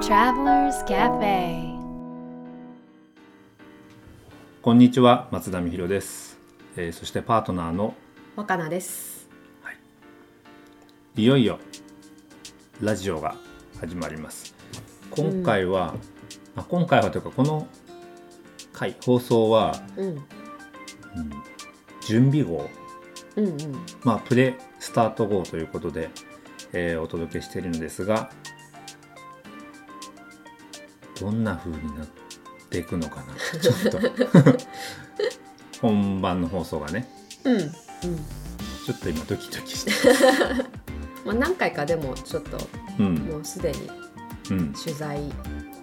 [0.00, 1.76] Travelers Cafe.
[4.62, 6.38] こんにちは松田美弘です、
[6.76, 7.94] えーそしてパートナーの
[8.36, 9.28] 若菜です。
[11.16, 11.24] い。
[11.24, 11.58] よいよ
[12.80, 13.34] ラジオが
[13.80, 14.54] 始まります。
[15.10, 15.96] 今回は、
[16.54, 17.66] あ今回はというかこの
[18.72, 20.20] 回放送は、うん、うん
[22.06, 22.70] 準備号。
[23.34, 23.56] うん、うん、
[24.04, 26.08] まあプレスタート号ということで、
[26.72, 28.30] えーお届けしているのですが
[31.20, 32.06] どんな風になっ
[32.70, 33.98] ていくのかなちょっと
[35.80, 37.08] 本番の放送がね
[37.44, 37.70] うん、うん。
[37.70, 39.92] ちょっと今ドキドキして
[41.24, 42.56] まあ、何回かでも、ちょっと、
[42.98, 43.90] うんもうすでに
[44.50, 45.20] うん取材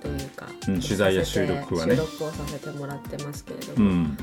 [0.01, 0.47] というか。
[0.67, 4.17] うん取材や収録はね収録をさせてもらってますけれども、うん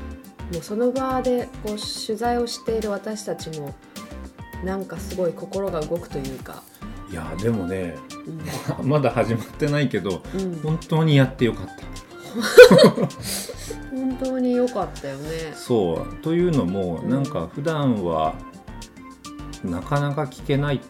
[0.53, 3.75] もうその場で、こう取材をしている私たちも。
[4.65, 6.63] なんかすごい心が動くというか。
[7.11, 7.97] いやでもね
[8.81, 11.73] うん、まだ始まってないけどうん、本当にやってよかった。
[13.91, 15.53] 本当に良かったよね。
[15.55, 16.15] そう。
[16.23, 17.11] というのも、うん。
[17.11, 18.35] なんか普段は
[19.65, 20.81] なかなか聞けない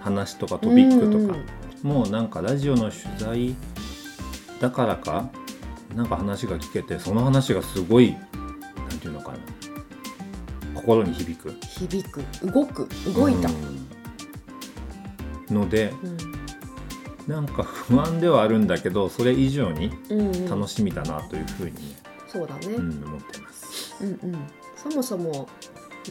[0.00, 1.38] 話とかトピックとか、
[1.82, 3.54] もうなんかラジオの取材
[4.60, 5.30] だからか
[5.94, 8.16] なんか話が聞けてその話がすごい
[8.88, 9.38] なんていうのかな
[10.74, 11.54] 心に響く。
[11.62, 13.48] 響く、動く、動いた。
[13.48, 13.86] うん。
[15.54, 16.16] のでうん、
[17.28, 21.94] なんか不安ではあるんだけどそれ以上にうん、うん、楽しみだなというふうに、
[22.26, 22.68] そうだね。
[22.68, 23.96] うん思ってます。
[24.00, 25.48] うんうん、そもそも、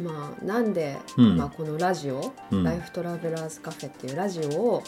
[0.03, 1.37] まあ、なんで、うん。
[1.37, 2.63] まあ、このラジオ、うん。
[2.63, 4.83] ライフトラベラーズカフェっていうラジオを、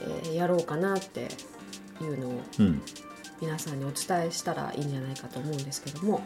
[0.00, 1.28] えーやろうかなって
[2.00, 2.82] いうのをうん。
[3.40, 6.22] 皆さんにお伝えしたらいいんじゃないかと思うんですけども、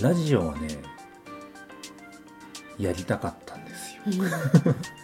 [0.00, 0.68] ラジオはね
[2.78, 4.24] やりたかったんですよ。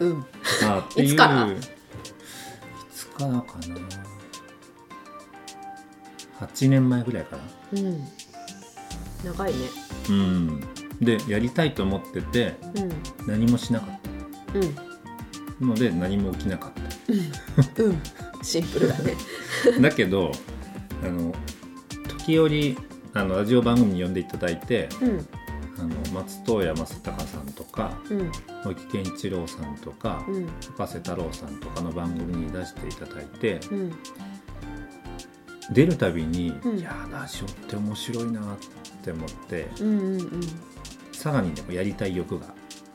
[0.00, 0.26] うん、
[0.64, 1.06] あっていう。
[1.06, 1.52] いつから？
[1.52, 1.56] い
[2.94, 3.76] つからかな。
[6.46, 7.42] 8年前ぐらいかな。
[7.72, 8.04] うん、
[9.24, 9.58] 長いね。
[10.08, 10.60] うん、
[11.00, 14.00] でやりたいと思っててうん、何もしなかっ
[14.54, 14.82] うん、た
[15.60, 16.72] ので何も起きなかっ
[17.84, 18.02] うん、
[18.42, 19.14] シンプルだね。
[19.74, 19.80] た。
[19.82, 20.32] だけど
[21.04, 21.34] あの
[22.08, 22.78] 時折
[23.14, 25.28] あのラジオ番組に呼んでいただいてうん、
[25.78, 28.32] あの松任谷正隆さんとかうん、
[28.64, 33.92] 小木健一郎さんとか、うん、高瀬太郎さんとかの番組に出していただいてうん、
[35.72, 36.78] 出るたびに、うん。
[36.78, 38.44] いやーラジオって面白いなっ
[39.02, 40.40] て思ってうん、うん、
[41.12, 42.46] さらにねやりたい欲が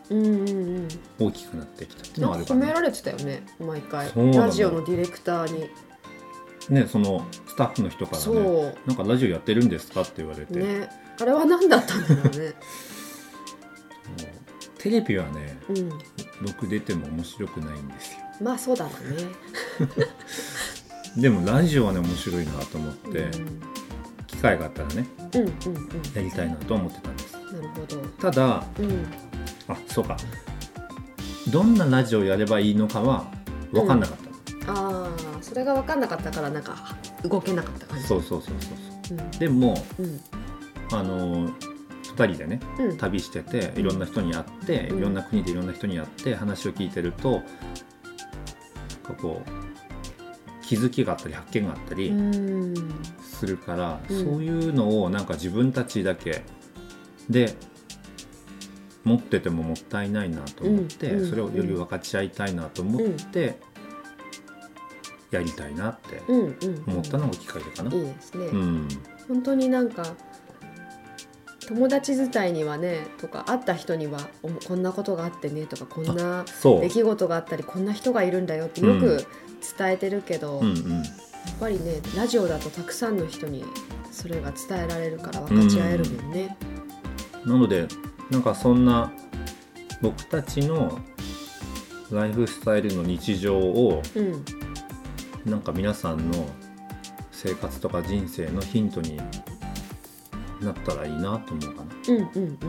[0.10, 0.88] うん、うん、うん。
[1.20, 2.60] 大きくなってきたっていうなんのがあるかな。
[2.60, 4.12] か褒められてたよね、毎回。
[4.34, 5.70] ラジオのディレクターに。
[6.70, 8.34] ねそのスタッフの人からねそ
[8.86, 10.80] なんかラジオやってるんですかって言われて、う。
[10.82, 12.54] ね、あれは何だったんだろうね。
[14.78, 15.90] テレビはねうん。
[16.46, 19.30] 僕出ても面白くないんですよまあそうだろうね。
[21.22, 23.62] でもラジオはね面白いなと思って、うん
[24.28, 25.54] 機会があったらねうんうんうん。
[26.14, 27.98] やりたいなと思ってたんですなるほど。
[28.20, 29.06] ただうん
[29.70, 30.18] あそうか
[31.50, 33.32] どんなラジオやればいいのかは
[33.72, 34.18] 分かんなかっ
[34.66, 35.10] た、ああ
[35.42, 38.06] それが分かんなかったからなんか動けなかった感じ。
[38.08, 38.54] そうそうそう
[39.08, 40.20] そううんでもうん
[40.94, 42.98] あの2人でねうん。
[42.98, 44.98] 旅してていろんな人に会って、うん。
[45.00, 47.42] いろんな国でいろんな人に会って話を聞いてると
[49.22, 52.74] こう気づきがあったり発見があったりうん。
[53.22, 54.24] するから、うん。
[54.24, 56.44] そういうのをなんか自分たちだけ
[57.30, 57.56] で
[59.04, 63.60] 持っててももったいないなと思って、それをより分かち合いたいなと思って、
[65.30, 66.22] やりたいなって。
[66.88, 67.94] 思ったのがきっかけかな。
[67.94, 68.46] いいですね。
[68.46, 68.88] うん。
[69.28, 70.16] 本当になんか
[71.68, 76.82] 友達伝いにはねとか会った人にはおこんなことがあってねとかこんなそう。
[76.82, 79.26] 出来事があったりこんな人がいるんだよってよく
[79.78, 80.68] 伝えてるけど、やっうん。
[80.68, 81.04] うん
[81.60, 83.66] ぱりねラジオだとたくさんの人に
[84.12, 86.58] それが伝えられるから分かち合えるもんね。
[87.46, 87.88] なので
[88.30, 89.12] なんかそんな
[90.02, 91.00] 僕たちの
[92.12, 94.46] ライフスタイルの日常をうん。
[95.46, 96.48] なんか皆さんの
[97.32, 99.20] 生活とか人生のヒントに
[100.64, 101.92] なったらいいなと思うかな。
[102.10, 102.60] うんうんうん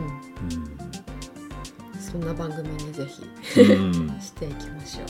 [1.99, 5.01] そんな番組にぜひうんうん していきましょ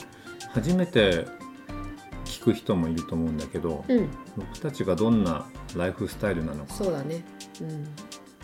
[0.54, 1.28] 初めて
[2.24, 3.94] 聞く人もいると思うんだけどう。
[3.94, 5.46] うん僕たちがどんな
[5.76, 7.24] ライフスタイルなのかっそうだね。
[7.62, 7.88] うん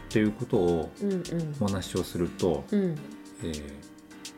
[0.10, 1.22] ていうことをうんうん
[1.62, 2.96] お話をすると、うん。
[3.44, 3.92] えー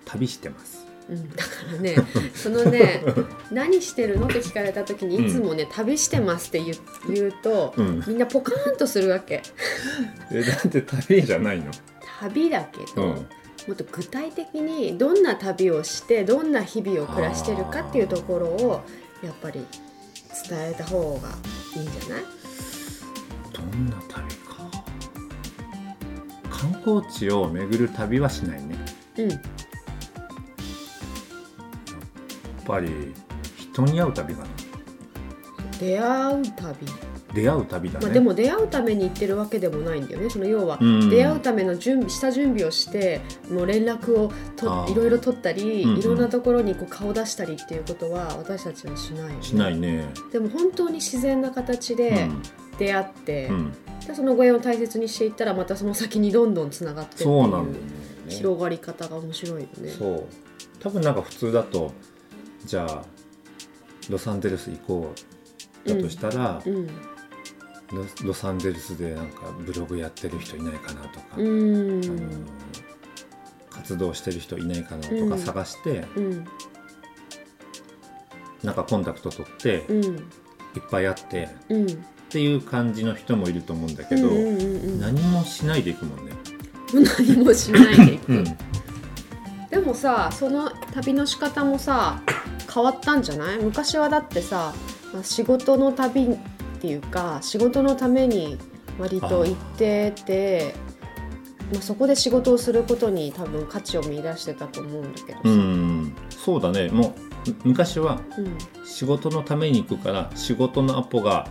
[0.06, 0.83] 旅してます。
[1.10, 1.96] うん、だからね
[2.34, 3.04] そのね
[3.52, 6.78] 何してるのって聞かれた時にいつもね、旅してますって言う
[7.14, 9.42] 言うと、うん、みんなポカーンとするわけ。
[10.32, 11.66] えだって旅じゃないの、
[12.22, 13.10] 旅だけど、うん。
[13.14, 18.82] もっと具体的にどんな旅をしてどんな日々を暮らしてるかっていうところを
[19.24, 19.66] やっぱり
[20.50, 21.30] 伝えた方が
[21.76, 22.24] いいんじゃない？
[23.54, 24.70] どんな旅か。
[26.50, 28.76] 観光地を巡る旅はしないね。
[29.18, 29.30] うん
[32.66, 33.14] ぱり
[33.58, 34.48] 人に会う旅かな
[35.80, 36.78] 出会う旅、
[37.34, 40.30] 出会う旅だね、まあ、でも出会うために行ってるわけでもないんだよね。
[40.30, 41.10] その要はうん。
[41.10, 46.00] 出会うための準備下準備をしてもう連絡をといろいろ取ったり、うんうん。
[46.00, 49.38] いろんなところにこう顔出したりっていうことは私たちはしないよね。
[49.42, 50.08] しないね。
[50.32, 52.30] でも本当に自然な形で
[52.78, 53.72] 出会って、うん、うん、
[54.08, 57.92] でそのご縁を大切にしていったらまたその先にどんどんつながってっていそうなんだよね。
[58.30, 59.90] 広がり方が面白いよね。
[59.90, 60.24] そう。
[60.80, 61.92] 多分なんか普通だと
[62.66, 63.04] じゃあ
[64.10, 65.14] ロサンゼルス行こ
[65.86, 66.88] うだとしたら、うん
[67.94, 72.02] ロロサンゼルスでなんかブログやってる人いないかなとか、うん。
[72.04, 72.30] あの
[73.70, 75.30] 活動してる人いないかなとうん。
[75.30, 76.48] か探して、うん。
[78.64, 80.04] なんかコンタクト取って、うん。
[80.04, 80.22] いっ
[80.90, 81.86] ぱい会ってうん。
[81.86, 81.90] っ
[82.30, 85.00] ていう感じの人もいると思うんだけど、うんうんうんうん。
[85.00, 86.32] 何もしないでいくもんね。
[86.94, 88.44] 何もしないでいく、うん。
[89.70, 92.22] でもさその旅の仕方もさ
[92.74, 93.58] 変わったんじゃない？
[93.58, 94.74] 昔はだってさ
[95.14, 96.38] まあ仕事の旅っ
[96.82, 98.58] ていうか仕事のために
[99.00, 100.76] 割と行ってて
[101.72, 106.14] まあ、そこで仕事をすることに多分価値を見出してたと思うんだけどさ、うん。
[106.30, 106.90] そうだね。
[106.90, 107.16] も
[107.48, 108.58] うむ昔はうん。
[108.86, 111.48] 仕事のために行くから仕事のアポが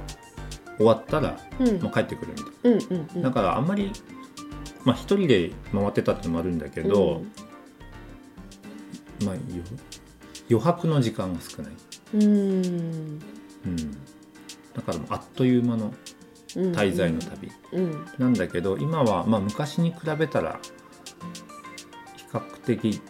[0.77, 1.81] 終わったらうん。
[1.81, 2.81] もう帰ってくるみ
[3.11, 3.91] たいだからあんまり
[4.85, 7.23] まあ一人で回ってたってのもあるんだけど、
[9.25, 9.41] まあよ
[10.53, 11.73] 余白の時間が少ない、
[12.15, 12.23] うん。
[12.23, 13.77] うん、
[14.75, 15.95] だからもうあっという間の
[16.57, 17.51] うん滞在の旅。
[17.73, 18.07] うん。
[18.19, 20.61] なんだけど今はまあ昔に比べたら
[22.17, 23.01] 比較的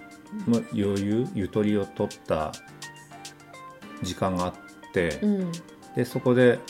[0.46, 2.52] まあ余裕ゆとりを取った
[4.02, 4.54] 時間があっ
[4.92, 5.52] て、うん。
[5.96, 6.60] でそこで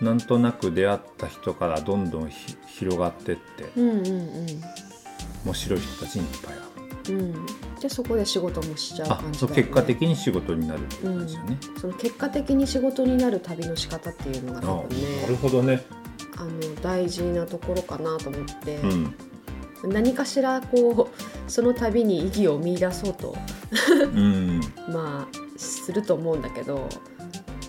[0.00, 6.54] なんとなく出会った人からどんどんひ広がってって面白い人たちにいっぱい
[7.08, 7.34] 会う
[7.82, 9.62] うんでそこで仕事もしちゃうあ感じだよね。
[9.62, 15.84] 結果的に仕事になるっていう感じだね、その結果的に仕事になる旅の仕方っていうのがあ多分ねなるほどね。
[16.36, 19.14] あの大事なところかなと思って、うん。
[19.84, 23.36] 何かしらこうその旅に意義を見出そうと。
[24.04, 24.60] うん。
[24.88, 26.88] まあすると思うんだけど。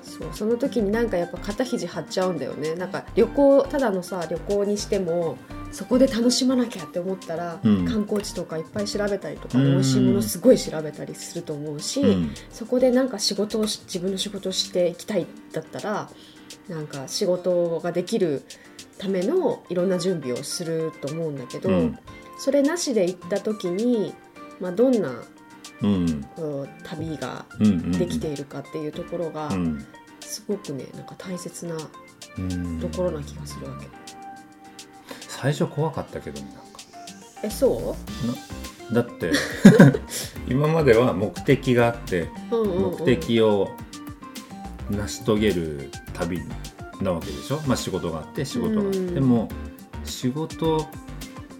[0.04, 2.76] そうその時になんかやっぱ肩肘張っちゃうんだよね。
[2.76, 5.38] なんか旅行ただのさ旅行にしても
[5.74, 7.86] そこで楽しまなきゃって思ったら、うん。
[7.86, 9.72] 観光地とかいっぱい調べたりとか、うん。
[9.72, 12.32] 美味しいものすごい調べたりすると思うし、うん。
[12.52, 16.10] そこでなんか仕事をし自分の仕事をしていきたいだったら
[16.70, 18.44] なんか仕事ができる
[19.00, 22.00] ためのいろんな準備をすると思うんだけど、うん。
[22.38, 24.14] それなしで行った時に、
[24.60, 25.24] まあ、どんな
[25.82, 26.24] うん。
[26.84, 27.48] 旅が
[27.98, 29.84] できているかっていうところがうん。
[30.20, 31.76] すごくねなんか大切な
[32.38, 32.80] うん。
[32.80, 33.88] ところな気がするわけ。
[35.44, 36.80] 最初怖かったけどねなんか。
[37.44, 37.98] えそ
[38.94, 39.34] だって
[40.48, 43.70] 今までは目的があってう、うんうんうん、目的を
[44.90, 46.40] 成し遂げる旅
[47.02, 49.00] なわけでしょ、まあ、仕事があって仕事があって。
[49.00, 49.14] うん。
[49.16, 49.50] でも
[50.06, 50.88] 仕事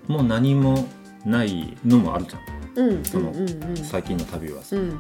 [0.08, 0.88] も何も
[1.26, 2.40] ないのもあるじゃ
[2.76, 2.90] うん。
[2.90, 3.76] うんそのうんうんん。
[3.76, 4.92] 最近の旅はさ、うん。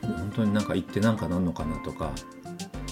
[0.00, 2.12] 本当になんか行ってなんかなんのかなとか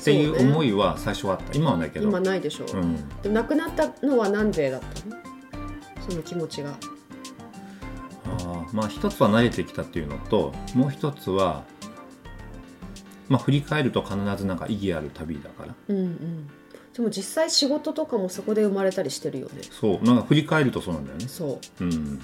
[0.01, 1.57] っていそう思いは最初はあった。
[1.57, 2.09] 今はないけど。
[2.09, 5.27] 今ないでしょ、うん、でも亡くなったのはなんでだったの？
[6.09, 6.77] その気持ちが。
[8.25, 11.65] あーまあ一つは慣れてきたっていうのともう一つは
[13.29, 15.75] まあ振り返ると必ずなんか意義ある旅だから。
[15.89, 16.47] うんうん、
[16.93, 19.63] でも実際仕事とかもそこで生まれたりしてるよね。
[19.71, 20.05] そう。
[20.05, 21.29] なんか振り返るとそうなんだよね。
[21.29, 21.85] そう。
[21.85, 22.21] うん。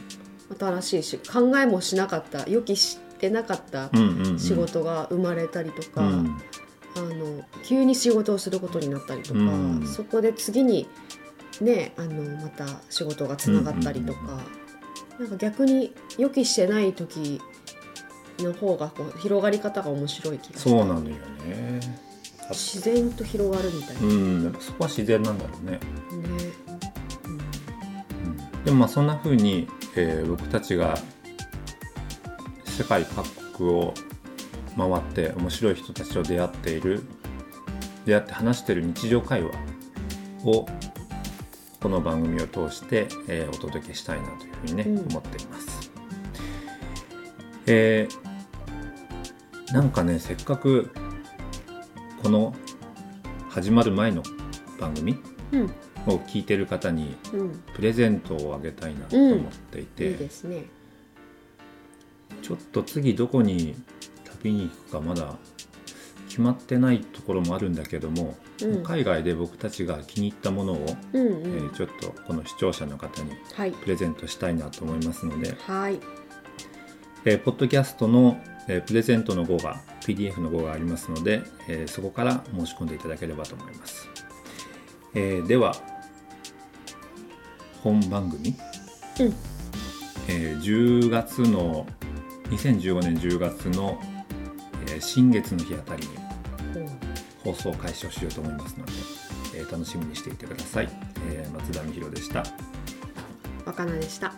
[0.59, 2.49] 新しいし考えもしなかった。
[2.49, 6.41] 予期してなかったうんうん、うん、仕事が生まれたりとか、うん。
[6.95, 9.87] あの急に仕事をすることになったりとか、うん。
[9.87, 10.89] そこで次に
[11.63, 14.41] ねあのまた仕事がつながったりとか、
[15.19, 17.41] なんか逆に予期してない時
[18.39, 21.17] の方がこう広がり方が面白い気がするそうなのよ
[21.47, 22.03] ね。
[22.51, 25.81] 自然と広がるみたいな、うんそこは自然なんだろうね、ね、
[27.27, 30.99] うん、でもまあそんな風に、えー僕たちが
[32.65, 33.95] 世界各国を
[34.77, 37.05] 回って面白い人たちと出会っている
[38.07, 39.51] 出会って話している日常会話
[40.45, 40.67] を
[41.83, 45.11] この番組を通して、えーお届けしたいなというふうにね、うん。
[45.11, 45.91] 思っています。
[47.67, 50.93] えーなんかねせっかく
[52.23, 52.55] この
[53.49, 54.23] 始まる前の
[54.79, 55.19] 番組
[55.51, 55.65] うん。
[56.07, 57.63] を聞いてる方にうん。
[57.75, 60.67] プレゼントをあげたいなと思っていて、いいですね。
[62.43, 63.75] ちょっと次どこに
[64.41, 65.35] 旅に行くかまだ
[66.29, 68.52] 決まってないところもあるんだけども、うん
[68.83, 71.69] 海外で僕たちが気に入ったものを、うんえうん。
[71.69, 73.73] ーちょっとこの視聴者の方にはい。
[73.73, 75.99] プレゼントしたいなと思いますので、はい。
[77.25, 84.09] えーポッドキャストの、えープレゼントの号が PDF の号がありますので、えーそこから申し込んでいただければと思います、
[85.15, 85.75] えーでは
[87.83, 88.55] 本番組、
[89.21, 89.35] うん。
[90.29, 91.87] えー10月の
[92.51, 93.99] 2015年10月の、
[94.87, 96.11] えー新月の日あたりに
[97.45, 98.93] 放送開始をしようと思いますので、
[99.57, 100.89] えー楽しみにしていてください、
[101.31, 102.45] えー松田美弘でした
[103.65, 104.33] 若菜でした。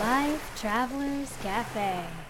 [0.00, 2.23] Life Travelers Cafe.